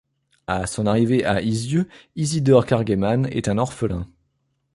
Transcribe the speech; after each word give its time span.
Â 0.47 0.65
son 0.65 0.87
arrivée 0.87 1.25
à 1.25 1.43
Izieu, 1.43 1.87
Isidore 2.15 2.65
Kargeman 2.65 3.27
est 3.31 3.47
un 3.49 3.59
orphelin. 3.59 4.07